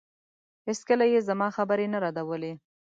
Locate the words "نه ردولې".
1.93-2.53